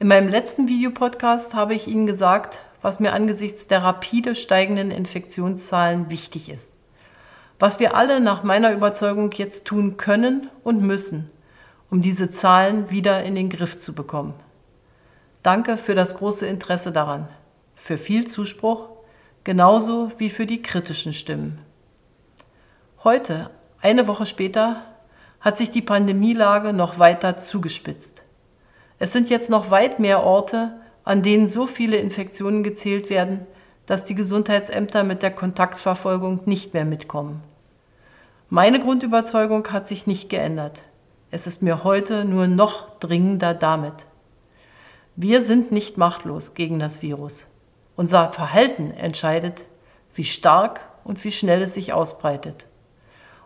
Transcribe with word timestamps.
In 0.00 0.06
meinem 0.06 0.28
letzten 0.28 0.68
Videopodcast 0.68 1.54
habe 1.54 1.74
ich 1.74 1.88
Ihnen 1.88 2.06
gesagt, 2.06 2.60
was 2.82 3.00
mir 3.00 3.12
angesichts 3.12 3.66
der 3.66 3.82
rapide 3.82 4.36
steigenden 4.36 4.92
Infektionszahlen 4.92 6.08
wichtig 6.08 6.48
ist. 6.48 6.74
Was 7.58 7.80
wir 7.80 7.96
alle 7.96 8.20
nach 8.20 8.44
meiner 8.44 8.72
Überzeugung 8.72 9.32
jetzt 9.32 9.66
tun 9.66 9.96
können 9.96 10.50
und 10.62 10.82
müssen, 10.82 11.32
um 11.90 12.00
diese 12.00 12.30
Zahlen 12.30 12.90
wieder 12.92 13.24
in 13.24 13.34
den 13.34 13.48
Griff 13.50 13.78
zu 13.78 13.92
bekommen. 13.92 14.34
Danke 15.42 15.76
für 15.76 15.96
das 15.96 16.16
große 16.16 16.46
Interesse 16.46 16.92
daran, 16.92 17.26
für 17.74 17.98
viel 17.98 18.28
Zuspruch, 18.28 18.90
genauso 19.42 20.12
wie 20.18 20.30
für 20.30 20.46
die 20.46 20.62
kritischen 20.62 21.12
Stimmen. 21.12 21.58
Heute, 23.02 23.50
eine 23.80 24.06
Woche 24.06 24.26
später, 24.26 24.80
hat 25.40 25.58
sich 25.58 25.72
die 25.72 25.82
Pandemielage 25.82 26.72
noch 26.72 27.00
weiter 27.00 27.38
zugespitzt. 27.38 28.22
Es 28.98 29.12
sind 29.12 29.30
jetzt 29.30 29.48
noch 29.48 29.70
weit 29.70 30.00
mehr 30.00 30.24
Orte, 30.24 30.72
an 31.04 31.22
denen 31.22 31.48
so 31.48 31.66
viele 31.66 31.96
Infektionen 31.96 32.62
gezählt 32.62 33.10
werden, 33.10 33.46
dass 33.86 34.04
die 34.04 34.14
Gesundheitsämter 34.14 35.04
mit 35.04 35.22
der 35.22 35.30
Kontaktverfolgung 35.30 36.40
nicht 36.46 36.74
mehr 36.74 36.84
mitkommen. 36.84 37.42
Meine 38.50 38.80
Grundüberzeugung 38.80 39.68
hat 39.68 39.88
sich 39.88 40.06
nicht 40.06 40.28
geändert. 40.28 40.82
Es 41.30 41.46
ist 41.46 41.62
mir 41.62 41.84
heute 41.84 42.24
nur 42.24 42.46
noch 42.48 42.90
dringender 42.98 43.54
damit. 43.54 44.06
Wir 45.16 45.42
sind 45.42 45.70
nicht 45.70 45.96
machtlos 45.96 46.54
gegen 46.54 46.78
das 46.78 47.02
Virus. 47.02 47.46
Unser 47.96 48.32
Verhalten 48.32 48.90
entscheidet, 48.90 49.64
wie 50.14 50.24
stark 50.24 50.80
und 51.04 51.22
wie 51.24 51.32
schnell 51.32 51.62
es 51.62 51.74
sich 51.74 51.92
ausbreitet. 51.92 52.66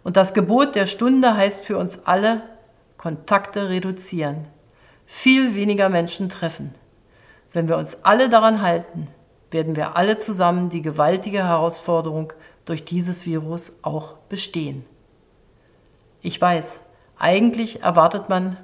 Und 0.02 0.16
das 0.16 0.34
Gebot 0.34 0.74
der 0.74 0.87
Stunde 0.87 1.37
heißt 1.37 1.65
für 1.65 1.77
uns 1.77 2.07
alle, 2.07 2.43
Kontakte 2.96 3.69
reduzieren 3.69 4.46
viel 5.12 5.55
weniger 5.55 5.91
Menschen 5.91 6.30
treffen. 6.30 6.75
Wenn 7.52 7.69
wir 7.69 7.77
uns 7.77 7.98
alle 8.02 8.30
daran 8.30 8.62
halten, 8.62 9.09
werden 9.51 9.77
wir 9.77 9.95
alle 9.95 10.16
zusammen 10.16 10.71
die 10.71 10.80
gewaltige 10.80 11.45
Herausforderung 11.45 12.32
durch 12.65 12.87
dieses 12.87 13.27
Virus 13.27 13.74
auch 13.82 14.15
bestehen. 14.30 14.87
Ich 16.23 16.41
weiß, 16.41 16.80
eigentlich 17.19 17.82
erwartet 17.82 18.30
man, 18.30 18.57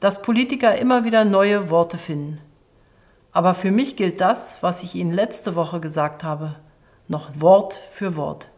dass 0.00 0.22
Politiker 0.22 0.74
immer 0.74 1.04
wieder 1.04 1.24
neue 1.24 1.70
Worte 1.70 1.98
finden. 1.98 2.40
Aber 3.30 3.54
für 3.54 3.70
mich 3.70 3.94
gilt 3.94 4.20
das, 4.20 4.60
was 4.60 4.82
ich 4.82 4.96
Ihnen 4.96 5.12
letzte 5.12 5.54
Woche 5.54 5.78
gesagt 5.78 6.24
habe, 6.24 6.56
noch 7.06 7.30
Wort 7.38 7.80
für 7.92 8.16
Wort. 8.16 8.48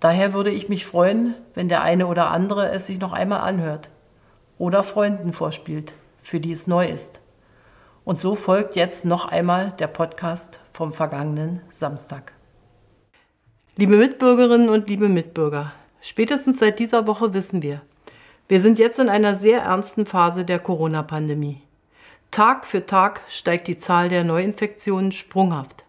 Daher 0.00 0.32
würde 0.32 0.50
ich 0.50 0.68
mich 0.68 0.84
freuen, 0.84 1.36
wenn 1.54 1.68
der 1.68 1.82
eine 1.82 2.08
oder 2.08 2.30
andere 2.32 2.70
es 2.70 2.86
sich 2.86 2.98
noch 2.98 3.12
einmal 3.12 3.40
anhört 3.40 3.88
oder 4.58 4.82
Freunden 4.82 5.32
vorspielt 5.32 5.92
für 6.30 6.38
die 6.38 6.52
es 6.52 6.68
neu 6.68 6.86
ist. 6.86 7.20
Und 8.04 8.20
so 8.20 8.36
folgt 8.36 8.76
jetzt 8.76 9.04
noch 9.04 9.26
einmal 9.26 9.72
der 9.80 9.88
Podcast 9.88 10.60
vom 10.72 10.92
vergangenen 10.92 11.60
Samstag. 11.70 12.34
Liebe 13.74 13.96
Mitbürgerinnen 13.96 14.68
und 14.68 14.88
liebe 14.88 15.08
Mitbürger, 15.08 15.72
spätestens 16.00 16.60
seit 16.60 16.78
dieser 16.78 17.08
Woche 17.08 17.34
wissen 17.34 17.62
wir, 17.62 17.82
wir 18.46 18.60
sind 18.60 18.78
jetzt 18.78 19.00
in 19.00 19.08
einer 19.08 19.34
sehr 19.34 19.62
ernsten 19.62 20.06
Phase 20.06 20.44
der 20.44 20.60
Corona-Pandemie. 20.60 21.62
Tag 22.30 22.64
für 22.64 22.86
Tag 22.86 23.22
steigt 23.26 23.66
die 23.66 23.78
Zahl 23.78 24.08
der 24.08 24.22
Neuinfektionen 24.22 25.10
sprunghaft. 25.10 25.84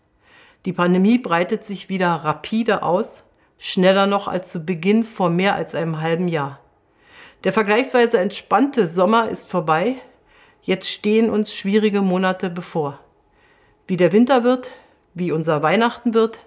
Die 0.65 0.73
Pandemie 0.73 1.19
breitet 1.19 1.63
sich 1.63 1.87
wieder 1.87 2.09
rapide 2.09 2.81
aus, 2.81 3.21
schneller 3.59 4.07
noch 4.07 4.27
als 4.27 4.51
zu 4.51 4.65
Beginn 4.65 5.03
vor 5.03 5.29
mehr 5.29 5.53
als 5.53 5.75
einem 5.75 6.01
halben 6.01 6.27
Jahr. 6.27 6.59
Der 7.43 7.53
vergleichsweise 7.53 8.17
entspannte 8.17 8.87
Sommer 8.87 9.29
ist 9.29 9.47
vorbei, 9.47 9.97
Jetzt 10.63 10.89
stehen 10.89 11.29
uns 11.29 11.53
schwierige 11.53 12.01
Monate 12.01 12.49
bevor. 12.49 12.99
Wie 13.87 13.97
der 13.97 14.11
Winter 14.11 14.43
wird, 14.43 14.69
wie 15.13 15.31
unser 15.31 15.63
Weihnachten 15.63 16.13
wird, 16.13 16.39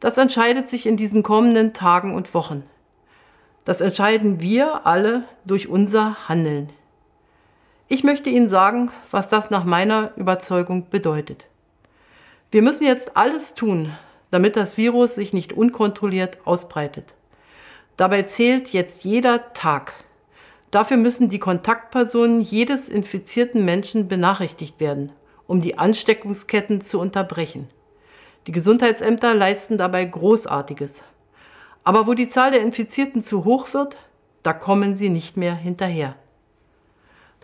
das 0.00 0.18
entscheidet 0.18 0.68
sich 0.68 0.84
in 0.84 0.96
diesen 0.96 1.22
kommenden 1.22 1.72
Tagen 1.72 2.14
und 2.14 2.34
Wochen. 2.34 2.64
Das 3.64 3.80
entscheiden 3.80 4.40
wir 4.40 4.86
alle 4.86 5.24
durch 5.44 5.68
unser 5.68 6.28
Handeln. 6.28 6.70
Ich 7.86 8.02
möchte 8.02 8.30
Ihnen 8.30 8.48
sagen, 8.48 8.90
was 9.10 9.28
das 9.28 9.50
nach 9.50 9.64
meiner 9.64 10.10
Überzeugung 10.16 10.88
bedeutet. 10.90 11.46
Wir 12.50 12.62
müssen 12.62 12.84
jetzt 12.84 13.16
alles 13.16 13.54
tun, 13.54 13.92
damit 14.32 14.56
das 14.56 14.76
Virus 14.76 15.14
sich 15.14 15.32
nicht 15.32 15.52
unkontrolliert 15.52 16.38
ausbreitet. 16.46 17.14
Dabei 17.96 18.22
zählt 18.22 18.72
jetzt 18.72 19.04
jeder 19.04 19.52
Tag. 19.52 19.92
Dafür 20.72 20.96
müssen 20.96 21.28
die 21.28 21.38
Kontaktpersonen 21.38 22.40
jedes 22.40 22.88
infizierten 22.88 23.64
Menschen 23.64 24.08
benachrichtigt 24.08 24.80
werden, 24.80 25.12
um 25.46 25.60
die 25.60 25.78
Ansteckungsketten 25.78 26.80
zu 26.80 26.98
unterbrechen. 26.98 27.68
Die 28.46 28.52
Gesundheitsämter 28.52 29.34
leisten 29.34 29.76
dabei 29.76 30.06
Großartiges. 30.06 31.02
Aber 31.84 32.06
wo 32.06 32.14
die 32.14 32.28
Zahl 32.28 32.52
der 32.52 32.62
Infizierten 32.62 33.22
zu 33.22 33.44
hoch 33.44 33.74
wird, 33.74 33.98
da 34.42 34.54
kommen 34.54 34.96
sie 34.96 35.10
nicht 35.10 35.36
mehr 35.36 35.54
hinterher. 35.54 36.16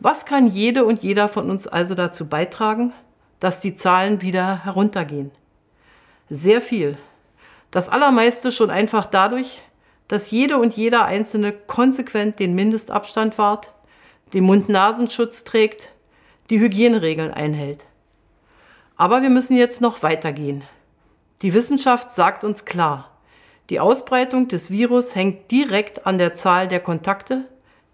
Was 0.00 0.24
kann 0.24 0.46
jede 0.46 0.86
und 0.86 1.02
jeder 1.02 1.28
von 1.28 1.50
uns 1.50 1.66
also 1.66 1.94
dazu 1.94 2.26
beitragen, 2.26 2.94
dass 3.40 3.60
die 3.60 3.76
Zahlen 3.76 4.22
wieder 4.22 4.64
heruntergehen? 4.64 5.32
Sehr 6.30 6.62
viel. 6.62 6.96
Das 7.70 7.90
Allermeiste 7.90 8.52
schon 8.52 8.70
einfach 8.70 9.04
dadurch, 9.04 9.60
dass 10.08 10.30
jede 10.30 10.56
und 10.58 10.74
jeder 10.74 11.04
Einzelne 11.04 11.52
konsequent 11.52 12.38
den 12.38 12.54
Mindestabstand 12.54 13.38
wahrt, 13.38 13.70
den 14.32 14.44
Mund-Nasenschutz 14.44 15.44
trägt, 15.44 15.90
die 16.50 16.60
Hygieneregeln 16.60 17.32
einhält. 17.32 17.80
Aber 18.96 19.22
wir 19.22 19.30
müssen 19.30 19.56
jetzt 19.56 19.80
noch 19.80 20.02
weitergehen. 20.02 20.64
Die 21.42 21.54
Wissenschaft 21.54 22.10
sagt 22.10 22.42
uns 22.42 22.64
klar, 22.64 23.10
die 23.70 23.80
Ausbreitung 23.80 24.48
des 24.48 24.70
Virus 24.70 25.14
hängt 25.14 25.50
direkt 25.50 26.06
an 26.06 26.18
der 26.18 26.34
Zahl 26.34 26.68
der 26.68 26.80
Kontakte, 26.80 27.44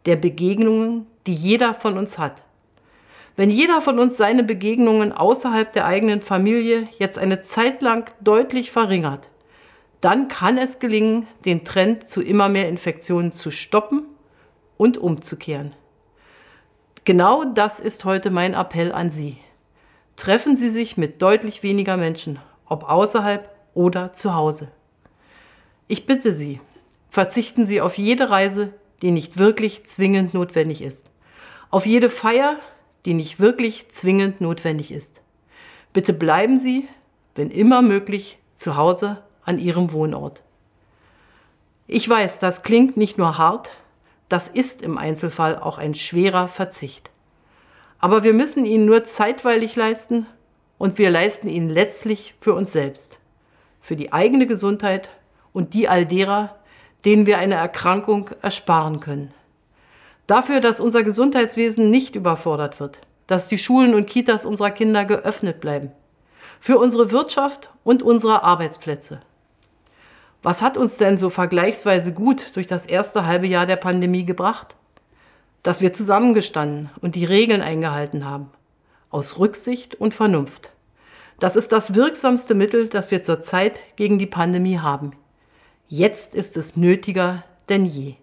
der 0.07 0.17
Begegnungen, 0.17 1.07
die 1.27 1.35
jeder 1.35 1.75
von 1.75 1.99
uns 1.99 2.17
hat. 2.17 2.43
Wenn 3.37 3.51
jeder 3.51 3.81
von 3.81 3.99
uns 3.99 4.17
seine 4.17 4.45
Begegnungen 4.45 5.13
außerhalb 5.13 5.73
der 5.73 5.87
eigenen 5.87 6.23
Familie 6.23 6.89
jetzt 6.99 7.19
eine 7.19 7.43
Zeit 7.43 7.83
lang 7.83 8.09
deutlich 8.21 8.71
verringert, 8.71 9.29
dann 10.01 10.29
kann 10.29 10.59
es 10.59 10.79
gelingen, 10.79 11.27
den 11.45 11.65
Trend 11.65 12.09
zu 12.09 12.23
immer 12.23 12.49
mehr 12.49 12.69
Infektionen 12.69 13.33
zu 13.33 13.51
stoppen 13.51 14.05
und 14.77 14.99
umzukehren. 14.99 15.75
Genau 17.05 17.45
das 17.45 17.81
ist 17.81 18.05
heute 18.05 18.31
mein 18.31 18.55
Appell 18.55 18.93
an 18.93 19.11
Sie. 19.11 19.37
Treffen 20.17 20.57
Sie 20.57 20.71
sich 20.71 20.97
mit 20.97 21.21
deutlich 21.21 21.63
weniger 21.63 21.97
Menschen, 21.97 22.39
ob 22.67 22.89
außerhalb 22.89 23.49
oder 23.75 24.13
zu 24.15 24.35
Hause. 24.35 24.69
Ich 25.87 26.07
bitte 26.07 26.33
Sie, 26.33 26.61
verzichten 27.11 27.67
Sie 27.67 27.81
auf 27.81 27.99
jede 27.99 28.31
Reise, 28.31 28.73
die 29.03 29.11
nicht 29.11 29.37
wirklich 29.37 29.85
zwingend 29.85 30.33
notwendig 30.33 30.81
ist. 30.81 31.11
Auf 31.71 31.85
jede 31.85 32.09
Feier, 32.09 32.57
die 33.05 33.15
nicht 33.15 33.39
wirklich 33.39 33.91
zwingend 33.91 34.41
notwendig 34.41 34.91
ist. 34.91 35.21
Bitte 35.93 36.13
bleiben 36.13 36.59
Sie, 36.59 36.89
wenn 37.35 37.51
immer 37.51 37.83
möglich, 37.83 38.39
zu 38.57 38.77
Hause 38.77 39.19
an 39.45 39.59
ihrem 39.59 39.93
Wohnort. 39.93 40.43
Ich 41.87 42.09
weiß, 42.09 42.39
das 42.39 42.63
klingt 42.63 42.97
nicht 42.97 43.19
nur 43.19 43.39
hart, 43.39 43.71
das 44.29 44.49
ist 44.49 44.83
im 44.83 44.97
Einzelfall 44.97 45.59
auch 45.59 45.79
ein 45.79 45.95
schwerer 45.95 46.49
Verzicht. 46.49 47.11
Aber 47.99 48.25
wir 48.25 48.35
müssen 48.35 48.65
ihn 48.65 48.87
nur 48.87 49.05
zeitweilig 49.05 49.77
leisten 49.77 50.27
und 50.79 50.99
wir 50.99 51.11
leisten 51.11 51.49
ihn 51.49 51.69
letztlich 51.69 52.35
für 52.41 52.55
uns 52.55 52.73
selbst, 52.73 53.19
für 53.81 53.97
die 53.97 54.13
eigene 54.13 54.47
Gesundheit 54.47 55.09
und 55.53 55.75
die 55.75 55.89
all 55.89 56.07
derer, 56.07 56.57
denen 57.05 57.27
wir 57.27 57.39
eine 57.39 57.55
Erkrankung 57.55 58.31
ersparen 58.43 59.01
können. 59.01 59.33
Dafür, 60.27 60.61
dass 60.61 60.81
unser 60.81 61.03
Gesundheitswesen 61.03 61.91
nicht 61.91 62.17
überfordert 62.17 62.81
wird, 62.81 62.99
dass 63.27 63.49
die 63.49 63.59
Schulen 63.59 63.95
und 63.95 64.07
Kitas 64.07 64.47
unserer 64.47 64.71
Kinder 64.71 65.05
geöffnet 65.05 65.61
bleiben, 65.61 65.93
für 66.61 66.79
unsere 66.79 67.11
Wirtschaft 67.11 67.71
und 67.85 68.03
unsere 68.03 68.43
Arbeitsplätze. 68.43 69.21
Was 70.45 70.61
hat 70.61 70.77
uns 70.77 70.99
denn 70.99 71.17
so 71.17 71.31
vergleichsweise 71.31 72.13
gut 72.13 72.55
durch 72.55 72.67
das 72.67 72.85
erste 72.85 73.25
halbe 73.25 73.47
Jahr 73.47 73.65
der 73.65 73.77
Pandemie 73.77 74.27
gebracht? 74.27 74.77
Dass 75.63 75.81
wir 75.81 75.95
zusammengestanden 75.95 76.91
und 77.01 77.15
die 77.15 77.25
Regeln 77.25 77.63
eingehalten 77.63 78.27
haben. 78.27 78.51
Aus 79.09 79.39
Rücksicht 79.39 79.95
und 79.95 80.13
Vernunft. 80.13 80.71
Das 81.41 81.57
ist 81.57 81.73
das 81.73 81.95
wirksamste 81.95 82.55
Mittel, 82.55 82.89
das 82.89 83.11
wir 83.11 83.23
zurzeit 83.23 83.81
gegen 83.97 84.19
die 84.19 84.27
Pandemie 84.27 84.79
haben. 84.79 85.13
Jetzt 85.89 86.35
ist 86.35 86.59
es 86.59 86.77
nötiger 86.77 87.43
denn 87.71 87.87
je. 87.87 88.17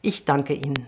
Ich 0.00 0.24
danke 0.24 0.54
Ihnen. 0.54 0.86